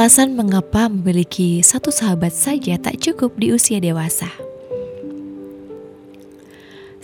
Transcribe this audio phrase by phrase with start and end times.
[0.00, 4.32] Alasan mengapa memiliki satu sahabat saja tak cukup di usia dewasa.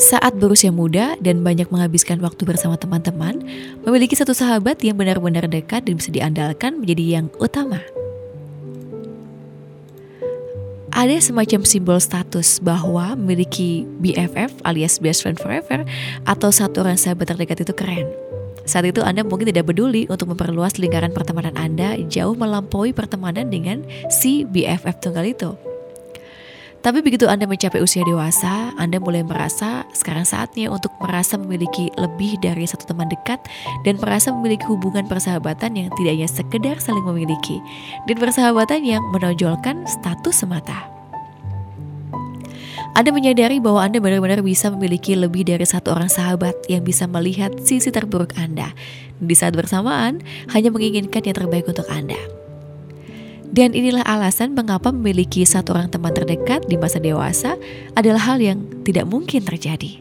[0.00, 3.44] Saat berusia muda dan banyak menghabiskan waktu bersama teman-teman,
[3.84, 7.84] memiliki satu sahabat yang benar-benar dekat dan bisa diandalkan menjadi yang utama.
[10.88, 15.84] Ada semacam simbol status bahwa memiliki BFF alias best friend forever
[16.24, 18.08] atau satu orang sahabat terdekat itu keren.
[18.66, 23.86] Saat itu Anda mungkin tidak peduli untuk memperluas lingkaran pertemanan Anda jauh melampaui pertemanan dengan
[24.10, 25.54] si BFF tunggal itu.
[26.86, 32.38] Tapi begitu Anda mencapai usia dewasa, Anda mulai merasa sekarang saatnya untuk merasa memiliki lebih
[32.38, 33.42] dari satu teman dekat
[33.82, 37.58] dan merasa memiliki hubungan persahabatan yang tidak hanya sekedar saling memiliki
[38.06, 40.95] dan persahabatan yang menonjolkan status semata.
[42.96, 47.52] Anda menyadari bahwa Anda benar-benar bisa memiliki lebih dari satu orang sahabat yang bisa melihat
[47.60, 48.72] sisi terburuk Anda.
[49.20, 52.16] Di saat bersamaan, hanya menginginkan yang terbaik untuk Anda.
[53.52, 57.60] Dan inilah alasan mengapa memiliki satu orang teman terdekat di masa dewasa
[57.92, 60.00] adalah hal yang tidak mungkin terjadi.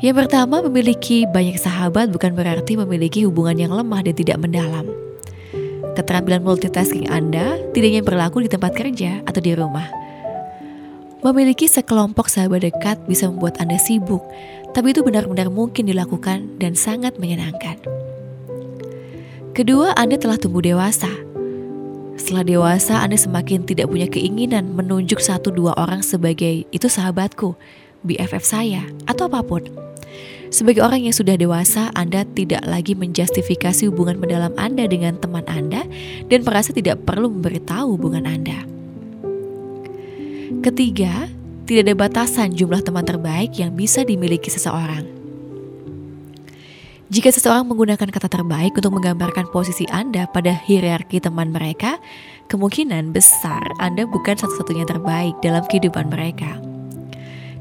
[0.00, 4.88] Yang pertama, memiliki banyak sahabat bukan berarti memiliki hubungan yang lemah dan tidak mendalam.
[5.92, 10.05] Keterampilan multitasking Anda tidak hanya berlaku di tempat kerja atau di rumah
[11.24, 14.20] Memiliki sekelompok sahabat dekat bisa membuat Anda sibuk,
[14.76, 17.80] tapi itu benar-benar mungkin dilakukan dan sangat menyenangkan.
[19.56, 21.08] Kedua, Anda telah tumbuh dewasa.
[22.20, 27.56] Setelah dewasa, Anda semakin tidak punya keinginan menunjuk satu dua orang sebagai itu sahabatku,
[28.04, 29.64] BFF saya, atau apa pun.
[30.52, 35.88] Sebagai orang yang sudah dewasa, Anda tidak lagi menjustifikasi hubungan mendalam Anda dengan teman Anda
[36.28, 38.75] dan merasa tidak perlu memberitahu hubungan Anda.
[40.66, 41.30] Ketiga,
[41.62, 45.06] tidak ada batasan jumlah teman terbaik yang bisa dimiliki seseorang.
[47.06, 52.02] Jika seseorang menggunakan kata terbaik untuk menggambarkan posisi Anda pada hierarki teman mereka,
[52.50, 56.58] kemungkinan besar Anda bukan satu-satunya terbaik dalam kehidupan mereka.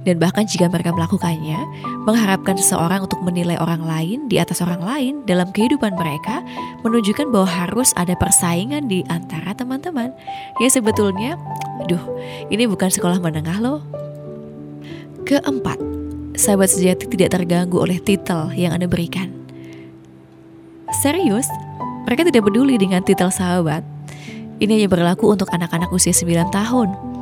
[0.05, 1.57] Dan bahkan jika mereka melakukannya,
[2.05, 6.45] mengharapkan seseorang untuk menilai orang lain di atas orang lain dalam kehidupan mereka
[6.85, 10.13] menunjukkan bahwa harus ada persaingan di antara teman-teman.
[10.61, 11.41] Ya sebetulnya
[11.85, 12.01] Aduh,
[12.47, 13.83] ini bukan sekolah menengah loh.
[15.27, 15.77] Keempat,
[16.33, 19.29] sahabat sejati tidak terganggu oleh titel yang Anda berikan.
[21.03, 21.49] Serius,
[22.09, 23.83] mereka tidak peduli dengan titel sahabat.
[24.57, 27.14] Ini hanya berlaku untuk anak-anak usia 9 tahun.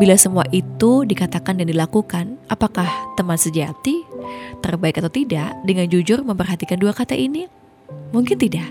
[0.00, 2.88] Bila semua itu dikatakan dan dilakukan, apakah
[3.20, 4.00] teman sejati,
[4.64, 7.44] terbaik atau tidak, dengan jujur memperhatikan dua kata ini?
[8.16, 8.64] Mungkin tidak.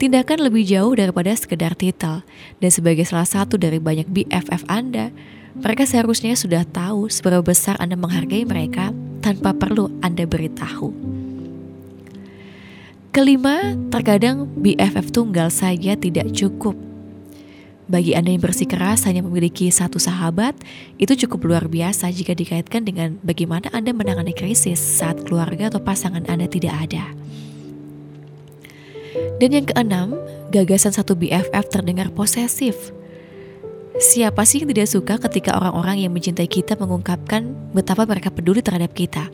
[0.00, 2.24] Tindakan lebih jauh daripada sekedar titel,
[2.64, 5.12] dan sebagai salah satu dari banyak BFF Anda,
[5.52, 8.88] mereka seharusnya sudah tahu seberapa besar Anda menghargai mereka
[9.20, 10.96] tanpa perlu Anda beritahu.
[13.12, 16.91] Kelima, terkadang BFF tunggal saja tidak cukup.
[17.90, 20.54] Bagi Anda yang bersikeras hanya memiliki satu sahabat,
[21.02, 26.22] itu cukup luar biasa jika dikaitkan dengan bagaimana Anda menangani krisis saat keluarga atau pasangan
[26.30, 27.10] Anda tidak ada.
[29.42, 30.14] Dan yang keenam,
[30.54, 32.94] gagasan satu BFF terdengar posesif.
[33.98, 38.94] Siapa sih yang tidak suka ketika orang-orang yang mencintai kita mengungkapkan betapa mereka peduli terhadap
[38.94, 39.28] kita?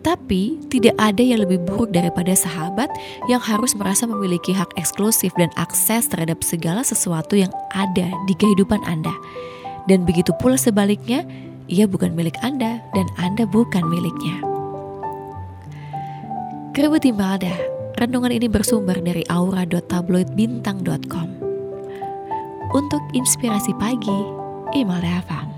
[0.00, 2.88] Tapi tidak ada yang lebih buruk daripada sahabat
[3.26, 8.80] yang harus merasa memiliki hak eksklusif dan akses terhadap segala sesuatu yang ada di kehidupan
[8.86, 9.12] Anda.
[9.90, 11.26] Dan begitu pula sebaliknya,
[11.66, 14.38] ia bukan milik Anda dan Anda bukan miliknya.
[16.72, 21.28] Kerebuti Malda Renungan ini bersumber dari aura.tabloidbintang.com.
[22.70, 24.22] Untuk inspirasi pagi,
[24.70, 25.57] Imal Rafam.